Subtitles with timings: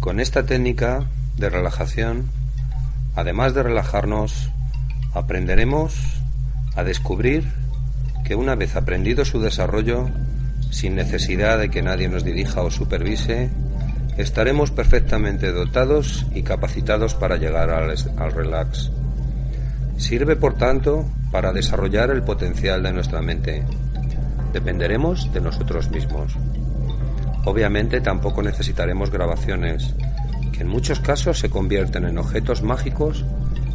[0.00, 1.04] Con esta técnica
[1.36, 2.30] de relajación,
[3.14, 4.50] además de relajarnos,
[5.12, 6.22] aprenderemos
[6.74, 7.44] a descubrir
[8.24, 10.08] que una vez aprendido su desarrollo,
[10.70, 13.50] sin necesidad de que nadie nos dirija o supervise,
[14.16, 18.90] estaremos perfectamente dotados y capacitados para llegar al, al relax.
[19.98, 23.64] Sirve, por tanto, para desarrollar el potencial de nuestra mente.
[24.54, 26.34] Dependeremos de nosotros mismos.
[27.44, 29.94] Obviamente tampoco necesitaremos grabaciones,
[30.52, 33.24] que en muchos casos se convierten en objetos mágicos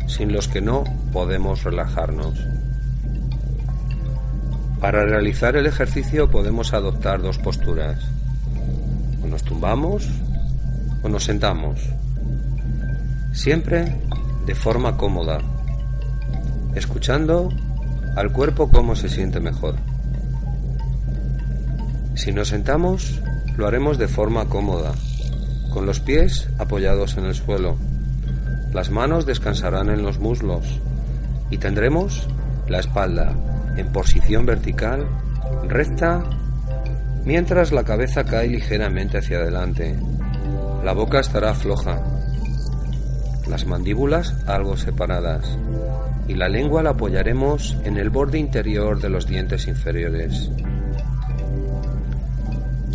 [0.07, 2.39] sin los que no podemos relajarnos.
[4.79, 7.99] Para realizar el ejercicio podemos adoptar dos posturas.
[9.23, 10.07] O nos tumbamos
[11.01, 11.81] o nos sentamos.
[13.31, 13.95] Siempre
[14.45, 15.39] de forma cómoda,
[16.75, 17.49] escuchando
[18.15, 19.75] al cuerpo cómo se siente mejor.
[22.13, 23.19] Si nos sentamos,
[23.57, 24.93] lo haremos de forma cómoda,
[25.71, 27.77] con los pies apoyados en el suelo.
[28.73, 30.79] Las manos descansarán en los muslos
[31.49, 32.27] y tendremos
[32.67, 33.35] la espalda
[33.77, 35.07] en posición vertical,
[35.67, 36.23] recta,
[37.23, 39.95] mientras la cabeza cae ligeramente hacia adelante.
[40.83, 42.01] La boca estará floja,
[43.47, 45.57] las mandíbulas algo separadas
[46.27, 50.49] y la lengua la apoyaremos en el borde interior de los dientes inferiores.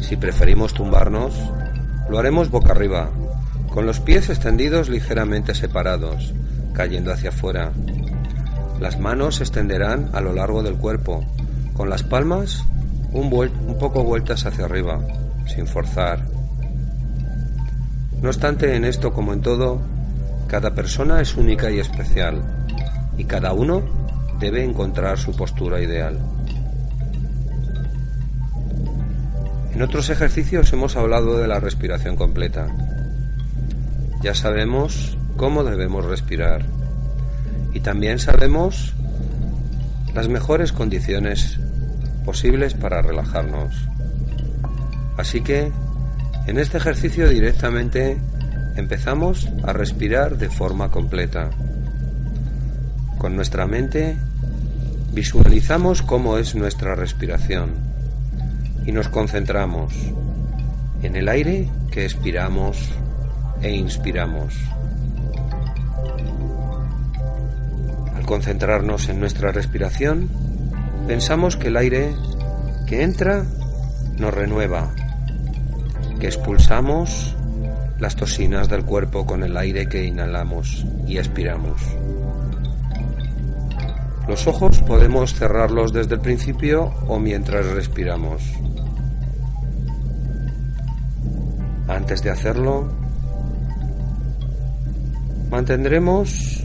[0.00, 1.34] Si preferimos tumbarnos,
[2.08, 3.10] lo haremos boca arriba,
[3.68, 6.34] con los pies extendidos ligeramente separados,
[6.72, 7.72] cayendo hacia afuera.
[8.80, 11.24] Las manos se extenderán a lo largo del cuerpo,
[11.74, 12.64] con las palmas
[13.12, 15.00] un, un poco vueltas hacia arriba,
[15.46, 16.27] sin forzar.
[18.20, 19.80] No obstante, en esto como en todo,
[20.46, 22.42] cada persona es única y especial,
[23.16, 23.83] y cada uno
[24.40, 26.18] debe encontrar su postura ideal.
[29.80, 32.67] En otros ejercicios hemos hablado de la respiración completa.
[34.23, 36.67] Ya sabemos cómo debemos respirar
[37.73, 38.92] y también sabemos
[40.14, 41.58] las mejores condiciones
[42.27, 43.74] posibles para relajarnos.
[45.17, 45.73] Así que
[46.46, 48.19] en este ejercicio directamente
[48.77, 51.48] empezamos a respirar de forma completa.
[53.17, 54.14] Con nuestra mente
[55.14, 57.89] visualizamos cómo es nuestra respiración
[58.86, 59.95] y nos concentramos
[61.02, 62.91] en el aire que expiramos
[63.63, 64.55] e inspiramos.
[68.14, 70.29] Al concentrarnos en nuestra respiración,
[71.07, 72.14] pensamos que el aire
[72.86, 73.45] que entra
[74.19, 74.90] nos renueva,
[76.19, 77.35] que expulsamos
[77.98, 81.80] las toxinas del cuerpo con el aire que inhalamos y expiramos.
[84.27, 88.42] Los ojos podemos cerrarlos desde el principio o mientras respiramos.
[91.90, 92.89] Antes de hacerlo,
[95.51, 96.64] mantendremos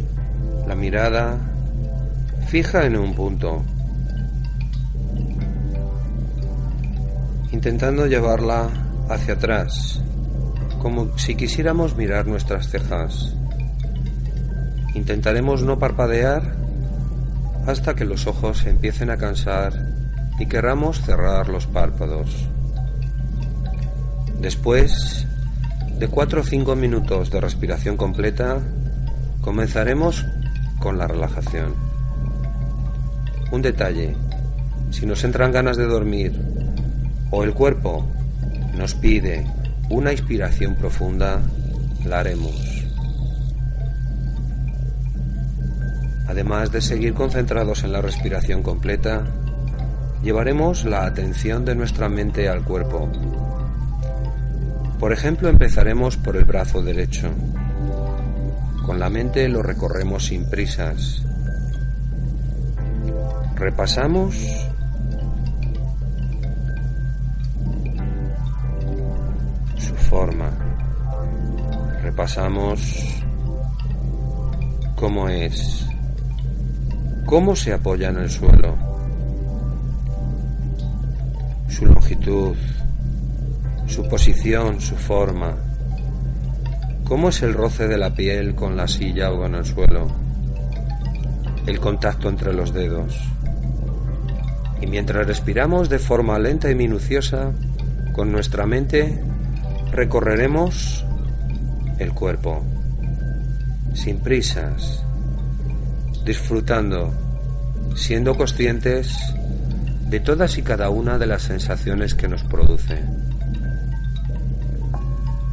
[0.68, 1.40] la mirada
[2.46, 3.64] fija en un punto,
[7.52, 8.70] intentando llevarla
[9.10, 10.00] hacia atrás,
[10.80, 13.36] como si quisiéramos mirar nuestras cejas.
[14.94, 16.56] Intentaremos no parpadear
[17.66, 19.74] hasta que los ojos empiecen a cansar
[20.38, 22.48] y querramos cerrar los párpados.
[24.40, 25.26] Después
[25.98, 28.60] de 4 o 5 minutos de respiración completa,
[29.42, 30.26] comenzaremos
[30.80, 31.74] con la relajación.
[33.52, 34.16] Un detalle,
[34.92, 36.34] si nos entran ganas de dormir
[37.32, 38.06] o el cuerpo
[38.76, 39.46] nos pide
[39.90, 41.42] una inspiración profunda,
[42.06, 42.86] la haremos.
[46.28, 49.24] Además de seguir concentrados en la respiración completa,
[50.24, 53.10] llevaremos la atención de nuestra mente al cuerpo.
[55.00, 57.30] Por ejemplo, empezaremos por el brazo derecho.
[58.86, 61.24] Con la mente lo recorremos sin prisas.
[63.56, 64.36] Repasamos
[69.78, 70.52] su forma.
[72.02, 72.82] Repasamos
[74.96, 75.86] cómo es
[77.26, 78.76] cómo se apoya en el suelo,
[81.68, 82.56] su longitud,
[83.88, 85.56] su posición, su forma.
[87.06, 90.08] ¿Cómo es el roce de la piel con la silla o con el suelo?
[91.66, 93.20] El contacto entre los dedos.
[94.82, 97.52] Y mientras respiramos de forma lenta y minuciosa,
[98.14, 99.22] con nuestra mente
[99.92, 101.06] recorreremos
[102.00, 102.64] el cuerpo,
[103.94, 105.04] sin prisas,
[106.26, 107.14] disfrutando,
[107.96, 109.16] siendo conscientes
[110.10, 113.00] de todas y cada una de las sensaciones que nos produce.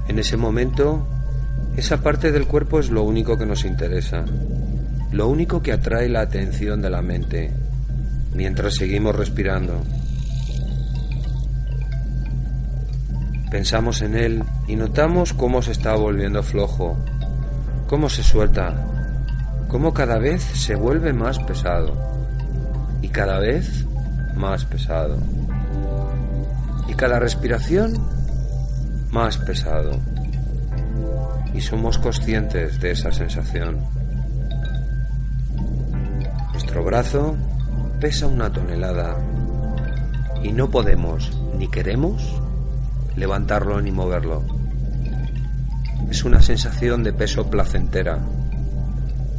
[0.08, 1.06] En ese momento,
[1.76, 4.24] esa parte del cuerpo es lo único que nos interesa,
[5.10, 7.52] lo único que atrae la atención de la mente
[8.34, 9.82] mientras seguimos respirando.
[13.50, 16.96] Pensamos en él y notamos cómo se está volviendo flojo,
[17.86, 18.74] cómo se suelta,
[19.68, 21.94] cómo cada vez se vuelve más pesado
[23.02, 23.84] y cada vez
[24.34, 25.18] más pesado.
[26.88, 27.94] Y cada respiración
[29.12, 30.00] más pesado.
[31.54, 33.78] Y somos conscientes de esa sensación.
[36.52, 37.36] Nuestro brazo
[38.00, 39.16] pesa una tonelada
[40.42, 42.40] y no podemos ni queremos
[43.14, 44.42] levantarlo ni moverlo.
[46.10, 48.18] Es una sensación de peso placentera.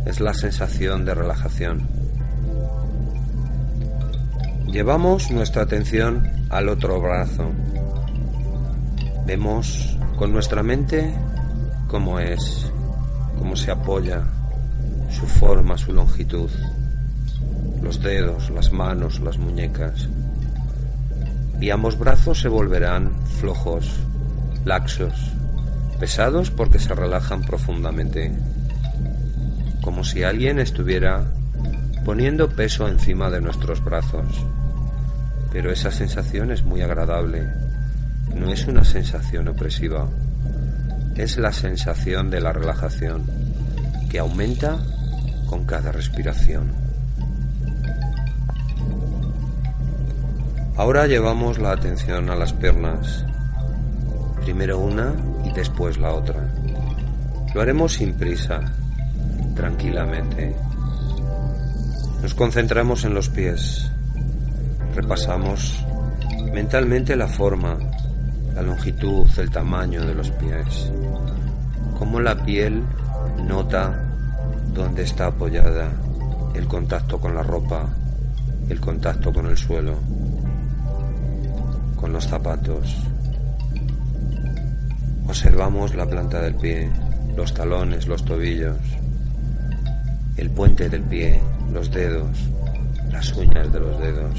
[0.05, 1.87] Es la sensación de relajación.
[4.67, 7.51] Llevamos nuestra atención al otro brazo.
[9.25, 11.13] Vemos con nuestra mente
[11.87, 12.71] cómo es,
[13.37, 14.23] cómo se apoya,
[15.09, 16.49] su forma, su longitud
[17.83, 20.07] los dedos, las manos, las muñecas.
[21.59, 23.99] Y ambos brazos se volverán flojos,
[24.65, 25.13] laxos,
[25.99, 28.31] pesados porque se relajan profundamente,
[29.81, 31.25] como si alguien estuviera
[32.05, 34.45] poniendo peso encima de nuestros brazos.
[35.51, 37.47] Pero esa sensación es muy agradable,
[38.35, 40.07] no es una sensación opresiva,
[41.15, 43.23] es la sensación de la relajación
[44.09, 44.77] que aumenta
[45.47, 46.71] con cada respiración.
[50.75, 53.23] Ahora llevamos la atención a las piernas,
[54.41, 55.13] primero una
[55.45, 56.51] y después la otra.
[57.53, 58.59] Lo haremos sin prisa,
[59.55, 60.55] tranquilamente.
[62.23, 63.91] Nos concentramos en los pies,
[64.95, 65.85] repasamos
[66.51, 67.77] mentalmente la forma,
[68.55, 70.91] la longitud, el tamaño de los pies,
[71.97, 72.83] cómo la piel
[73.47, 74.03] nota
[74.73, 75.89] dónde está apoyada,
[76.53, 77.87] el contacto con la ropa,
[78.69, 79.97] el contacto con el suelo
[82.03, 82.97] con los zapatos.
[85.25, 86.91] Observamos la planta del pie,
[87.37, 88.77] los talones, los tobillos,
[90.35, 91.41] el puente del pie,
[91.71, 92.37] los dedos,
[93.09, 94.37] las uñas de los dedos.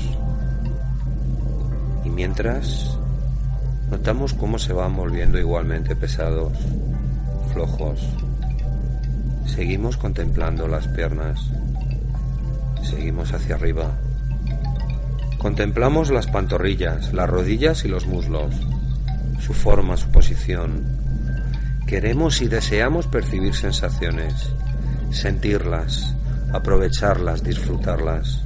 [2.04, 2.98] Y mientras
[3.94, 6.52] notamos cómo se van volviendo igualmente pesados,
[7.52, 8.00] flojos.
[9.46, 11.40] Seguimos contemplando las piernas.
[12.82, 13.92] Seguimos hacia arriba.
[15.38, 18.52] Contemplamos las pantorrillas, las rodillas y los muslos,
[19.38, 20.82] su forma, su posición.
[21.86, 24.50] Queremos y deseamos percibir sensaciones,
[25.12, 26.16] sentirlas,
[26.52, 28.42] aprovecharlas, disfrutarlas.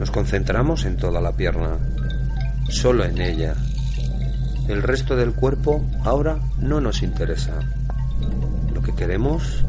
[0.00, 1.78] Nos concentramos en toda la pierna,
[2.68, 3.54] solo en ella.
[4.68, 7.54] El resto del cuerpo ahora no nos interesa.
[8.74, 9.64] Lo que queremos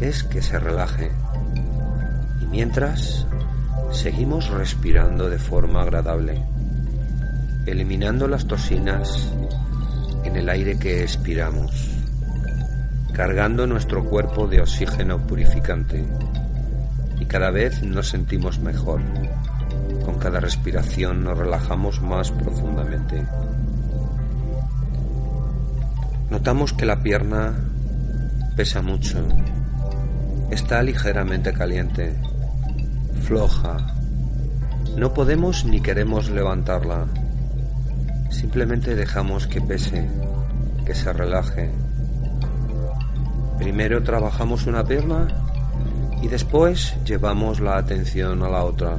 [0.00, 1.10] es que se relaje.
[2.42, 3.26] Y mientras
[3.92, 6.40] Seguimos respirando de forma agradable,
[7.66, 9.32] eliminando las toxinas
[10.24, 11.90] en el aire que expiramos,
[13.12, 16.06] cargando nuestro cuerpo de oxígeno purificante
[17.18, 19.02] y cada vez nos sentimos mejor.
[20.04, 23.26] Con cada respiración nos relajamos más profundamente.
[26.30, 27.54] Notamos que la pierna
[28.56, 29.18] pesa mucho,
[30.50, 32.14] está ligeramente caliente
[33.30, 33.76] floja.
[34.96, 37.06] No podemos ni queremos levantarla.
[38.30, 40.08] Simplemente dejamos que pese,
[40.84, 41.70] que se relaje.
[43.58, 45.28] Primero trabajamos una pierna
[46.22, 48.98] y después llevamos la atención a la otra.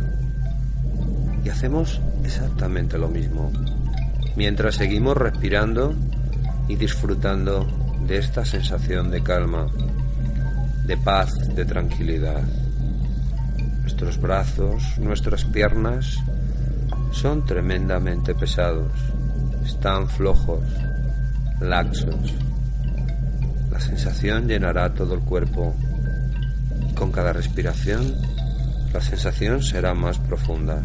[1.44, 3.52] Y hacemos exactamente lo mismo,
[4.36, 5.96] mientras seguimos respirando
[6.72, 7.68] y disfrutando
[8.08, 9.68] de esta sensación de calma,
[10.86, 12.42] de paz, de tranquilidad.
[13.82, 16.18] Nuestros brazos, nuestras piernas
[17.12, 18.94] son tremendamente pesados,
[19.66, 20.64] están flojos,
[21.60, 22.36] laxos.
[23.70, 25.76] La sensación llenará todo el cuerpo
[26.96, 28.16] con cada respiración
[28.94, 30.82] la sensación será más profunda.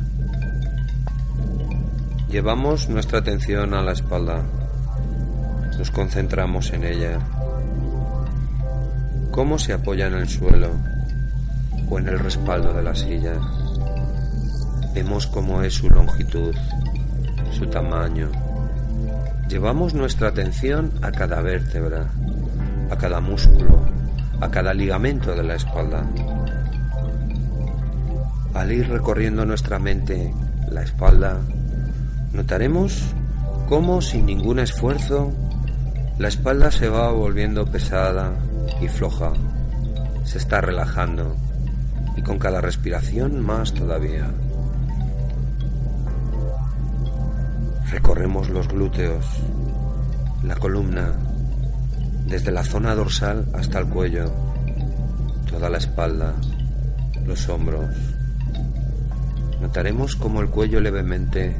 [2.30, 4.44] Llevamos nuestra atención a la espalda,
[5.78, 7.18] nos concentramos en ella,
[9.30, 10.70] cómo se apoya en el suelo
[11.90, 13.34] o en el respaldo de la silla.
[14.94, 16.54] Vemos cómo es su longitud,
[17.52, 18.30] su tamaño.
[19.48, 22.06] Llevamos nuestra atención a cada vértebra,
[22.90, 23.82] a cada músculo,
[24.40, 26.06] a cada ligamento de la espalda.
[28.54, 30.32] Al ir recorriendo nuestra mente
[30.70, 31.36] la espalda,
[32.32, 33.02] notaremos
[33.68, 35.32] cómo sin ningún esfuerzo
[36.18, 38.32] la espalda se va volviendo pesada
[38.80, 39.32] y floja,
[40.24, 41.36] se está relajando
[42.16, 44.26] y con cada respiración más todavía.
[47.90, 49.26] Recorremos los glúteos,
[50.42, 51.12] la columna,
[52.26, 54.32] desde la zona dorsal hasta el cuello,
[55.50, 56.32] toda la espalda,
[57.26, 57.94] los hombros.
[59.60, 61.54] Notaremos cómo el cuello levemente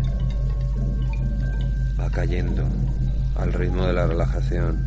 [2.01, 2.65] va cayendo
[3.39, 4.85] al ritmo de la relajación.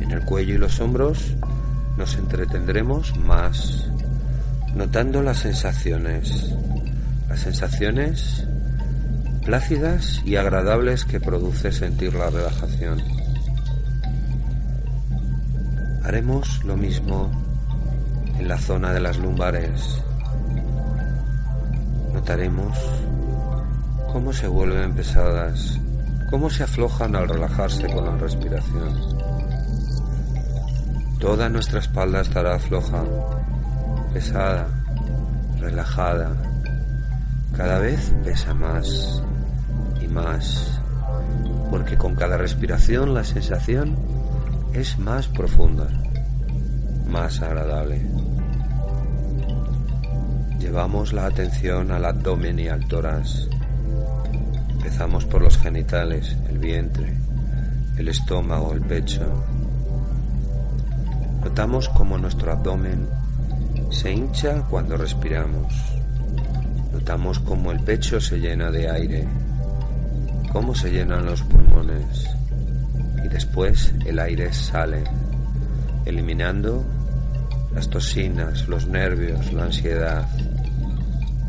[0.00, 1.34] En el cuello y los hombros
[1.96, 3.88] nos entretendremos más,
[4.74, 6.54] notando las sensaciones,
[7.28, 8.46] las sensaciones
[9.44, 13.02] plácidas y agradables que produce sentir la relajación.
[16.02, 17.30] Haremos lo mismo
[18.38, 20.02] en la zona de las lumbares.
[22.12, 22.76] Notaremos
[24.12, 25.78] cómo se vuelven pesadas,
[26.34, 28.98] cómo se aflojan al relajarse con la respiración.
[31.20, 33.04] Toda nuestra espalda estará floja,
[34.12, 34.66] pesada,
[35.60, 36.32] relajada.
[37.56, 39.22] Cada vez pesa más
[40.02, 40.80] y más,
[41.70, 43.96] porque con cada respiración la sensación
[44.72, 45.86] es más profunda,
[47.06, 48.04] más agradable.
[50.58, 53.53] Llevamos la atención al abdomen y al tórax.
[54.94, 57.12] Empezamos por los genitales, el vientre,
[57.98, 59.24] el estómago, el pecho.
[61.42, 63.08] Notamos como nuestro abdomen
[63.90, 65.74] se hincha cuando respiramos.
[66.92, 69.26] Notamos como el pecho se llena de aire,
[70.52, 72.30] cómo se llenan los pulmones
[73.24, 75.02] y después el aire sale,
[76.04, 76.84] eliminando
[77.74, 80.28] las toxinas, los nervios, la ansiedad,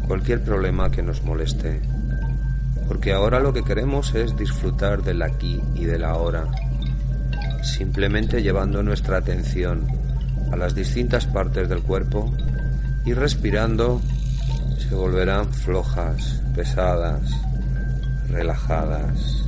[0.08, 1.80] cualquier problema que nos moleste.
[2.88, 6.46] Porque ahora lo que queremos es disfrutar del aquí y del ahora,
[7.64, 9.88] simplemente llevando nuestra atención
[10.52, 12.32] a las distintas partes del cuerpo
[13.06, 14.02] y respirando
[14.78, 17.22] se volverán flojas, pesadas,
[18.30, 19.44] relajadas.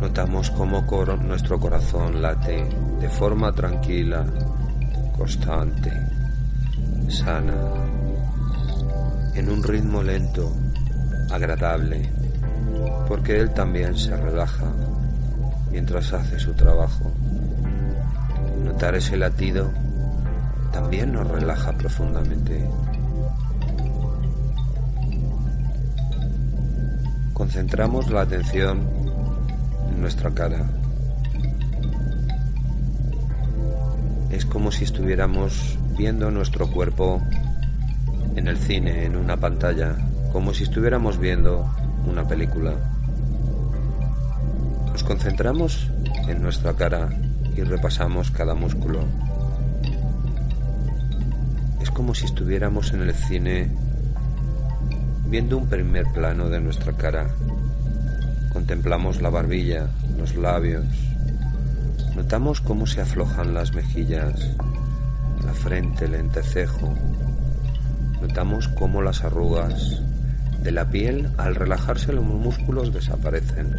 [0.00, 0.86] Notamos cómo
[1.26, 2.68] nuestro corazón late
[3.00, 4.24] de forma tranquila,
[5.16, 5.90] constante,
[7.08, 7.85] sana,
[9.36, 10.50] en un ritmo lento,
[11.30, 12.10] agradable,
[13.06, 14.66] porque él también se relaja
[15.70, 17.12] mientras hace su trabajo.
[18.64, 19.70] Notar ese latido
[20.72, 22.66] también nos relaja profundamente.
[27.34, 28.88] Concentramos la atención
[29.90, 30.66] en nuestra cara.
[34.30, 37.22] Es como si estuviéramos viendo nuestro cuerpo
[38.36, 39.96] en el cine, en una pantalla,
[40.32, 41.68] como si estuviéramos viendo
[42.06, 42.74] una película.
[44.92, 45.90] Nos concentramos
[46.28, 47.08] en nuestra cara
[47.56, 49.00] y repasamos cada músculo.
[51.80, 53.70] Es como si estuviéramos en el cine
[55.26, 57.28] viendo un primer plano de nuestra cara.
[58.52, 59.88] Contemplamos la barbilla,
[60.18, 60.84] los labios.
[62.14, 64.50] Notamos cómo se aflojan las mejillas,
[65.44, 66.94] la frente, el entrecejo.
[68.20, 70.00] Notamos cómo las arrugas
[70.62, 73.76] de la piel al relajarse los músculos desaparecen.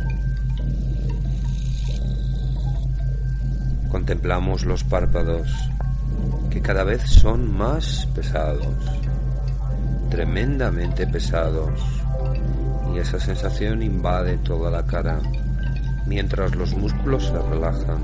[3.89, 5.50] Contemplamos los párpados,
[6.50, 8.75] que cada vez son más pesados,
[10.10, 11.82] tremendamente pesados,
[12.94, 15.20] y esa sensación invade toda la cara
[16.06, 18.01] mientras los músculos se relajan.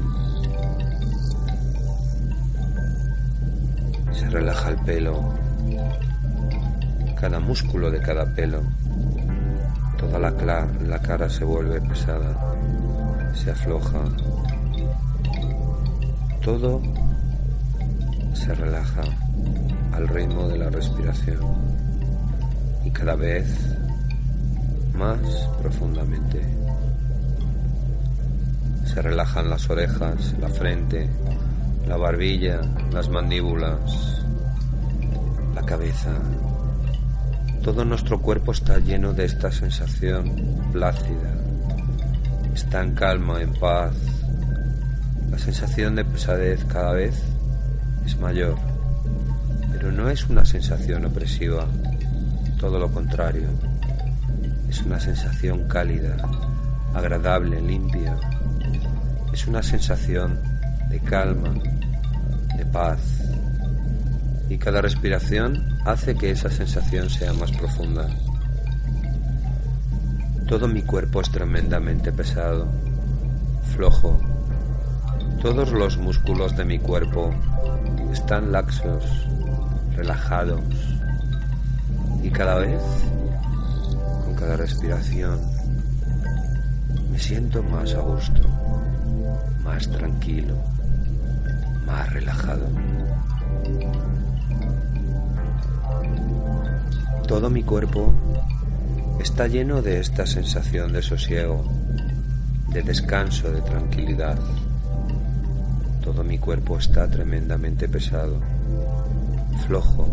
[4.11, 5.33] Se relaja el pelo,
[7.23, 8.61] cada músculo de cada pelo,
[9.97, 10.29] toda la,
[10.85, 12.35] la cara se vuelve pesada,
[13.33, 14.03] se afloja
[16.41, 16.81] todo
[18.33, 19.03] se relaja
[19.93, 21.39] al ritmo de la respiración
[22.83, 23.47] y cada vez
[24.93, 25.19] más
[25.61, 26.41] profundamente.
[28.83, 31.09] Se relajan las orejas, la frente,
[31.87, 32.59] la barbilla,
[32.91, 34.25] las mandíbulas,
[35.55, 36.11] la cabeza.
[37.63, 40.35] Todo nuestro cuerpo está lleno de esta sensación
[40.73, 41.33] plácida.
[42.53, 43.95] Está en calma, en paz,
[45.31, 47.15] La sensación de pesadez cada vez
[48.05, 48.57] es mayor,
[49.71, 51.65] pero no es una sensación opresiva,
[52.59, 53.47] todo lo contrario.
[54.69, 56.17] Es una sensación cálida,
[56.93, 58.17] agradable, limpia.
[59.31, 60.37] Es una sensación
[60.89, 61.53] de calma,
[62.57, 62.99] de paz.
[64.49, 68.07] Y cada respiración hace que esa sensación sea más profunda.
[70.47, 72.67] Todo mi cuerpo es tremendamente pesado,
[73.75, 74.19] flojo.
[75.41, 77.33] Todos los músculos de mi cuerpo
[78.11, 79.27] están laxos,
[79.95, 80.61] relajados.
[82.21, 82.81] Y cada vez,
[84.23, 85.39] con cada respiración,
[87.11, 88.41] me siento más a gusto,
[89.63, 90.55] más tranquilo,
[91.85, 92.67] más relajado.
[97.27, 98.13] Todo mi cuerpo
[99.19, 101.63] está lleno de esta sensación de sosiego,
[102.67, 104.37] de descanso, de tranquilidad.
[106.03, 108.41] Todo mi cuerpo está tremendamente pesado,
[109.65, 110.07] flojo.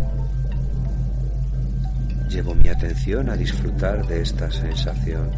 [2.28, 5.30] Llevo mi atención a disfrutar de esta sensación.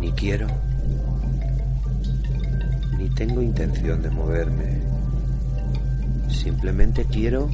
[0.00, 0.46] Ni quiero,
[2.98, 4.89] ni tengo intención de moverme.
[6.30, 7.48] Simplemente quiero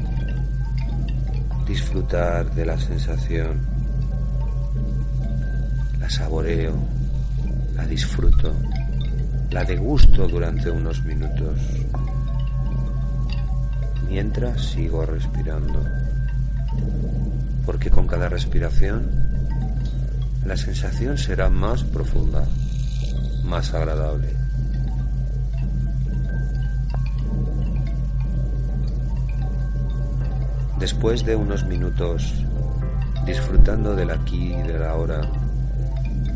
[1.67, 3.61] disfrutar de la sensación.
[5.99, 6.75] La saboreo,
[7.75, 8.55] la disfruto,
[9.51, 11.59] la degusto durante unos minutos,
[14.09, 15.85] mientras sigo respirando.
[17.65, 19.11] Porque con cada respiración
[20.45, 22.47] la sensación será más profunda,
[23.45, 24.46] más agradable.
[30.79, 32.35] Después de unos minutos
[33.25, 35.21] disfrutando del aquí y de la ahora,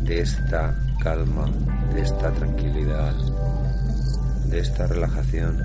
[0.03, 1.49] de esta calma,
[1.93, 3.13] de esta tranquilidad,
[4.45, 5.57] de esta relajación,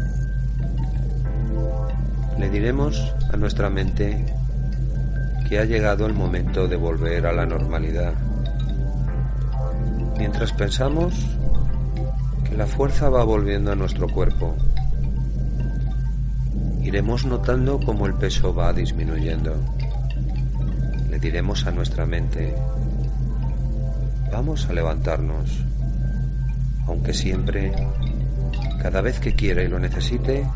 [2.38, 4.26] le diremos a nuestra mente
[5.48, 8.12] que ha llegado el momento de volver a la normalidad.
[10.18, 11.14] Mientras pensamos
[12.44, 14.54] que la fuerza va volviendo a nuestro cuerpo,
[16.96, 19.54] iremos notando cómo el peso va disminuyendo.
[21.10, 22.54] Le diremos a nuestra mente,
[24.32, 25.62] vamos a levantarnos,
[26.86, 27.70] aunque siempre,
[28.80, 30.46] cada vez que quiera y lo necesite,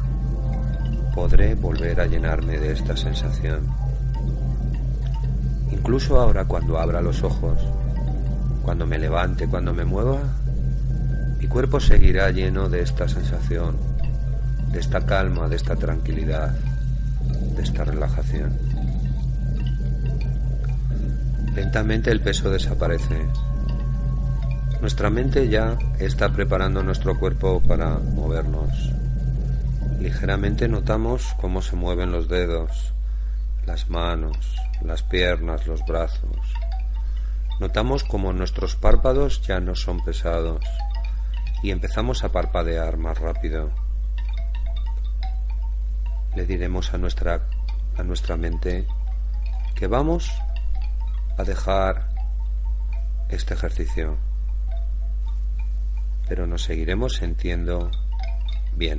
[1.14, 3.68] podré volver a llenarme de esta sensación.
[5.70, 7.60] Incluso ahora cuando abra los ojos,
[8.62, 10.22] cuando me levante, cuando me mueva,
[11.38, 13.89] mi cuerpo seguirá lleno de esta sensación
[14.72, 16.54] de esta calma, de esta tranquilidad,
[17.56, 18.56] de esta relajación.
[21.54, 23.28] Lentamente el peso desaparece.
[24.80, 28.70] Nuestra mente ya está preparando nuestro cuerpo para movernos.
[30.00, 32.94] Ligeramente notamos cómo se mueven los dedos,
[33.66, 36.38] las manos, las piernas, los brazos.
[37.58, 40.64] Notamos cómo nuestros párpados ya no son pesados
[41.62, 43.70] y empezamos a parpadear más rápido
[46.34, 47.48] le diremos a nuestra,
[47.96, 48.86] a nuestra mente
[49.74, 50.30] que vamos
[51.36, 52.08] a dejar
[53.28, 54.18] este ejercicio,
[56.28, 57.90] pero nos seguiremos sintiendo
[58.74, 58.98] bien.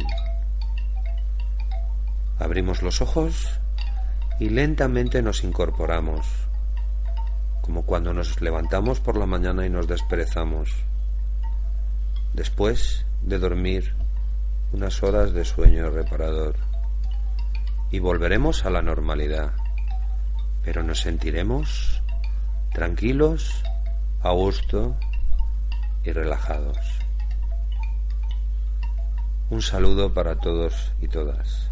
[2.39, 3.59] Abrimos los ojos
[4.39, 6.27] y lentamente nos incorporamos,
[7.61, 10.71] como cuando nos levantamos por la mañana y nos desperezamos,
[12.33, 13.93] después de dormir
[14.73, 16.70] unas horas de sueño reparador
[17.91, 19.51] y volveremos a la normalidad,
[20.63, 22.01] pero nos sentiremos
[22.73, 23.63] tranquilos,
[24.21, 24.95] a gusto
[26.03, 26.77] y relajados.
[29.49, 31.70] Un saludo para todos y todas.